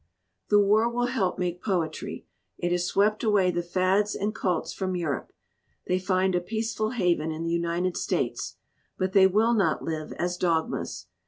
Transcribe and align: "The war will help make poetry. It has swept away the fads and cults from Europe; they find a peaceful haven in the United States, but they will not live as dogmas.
"The 0.49 0.57
war 0.57 0.89
will 0.89 1.05
help 1.05 1.37
make 1.37 1.61
poetry. 1.63 2.25
It 2.57 2.71
has 2.71 2.87
swept 2.87 3.23
away 3.23 3.51
the 3.51 3.61
fads 3.61 4.15
and 4.15 4.33
cults 4.33 4.73
from 4.73 4.95
Europe; 4.95 5.31
they 5.85 5.99
find 5.99 6.33
a 6.33 6.41
peaceful 6.41 6.89
haven 6.89 7.29
in 7.31 7.43
the 7.43 7.51
United 7.53 7.95
States, 7.95 8.55
but 8.97 9.13
they 9.13 9.27
will 9.27 9.53
not 9.53 9.83
live 9.83 10.11
as 10.13 10.37
dogmas. 10.37 11.05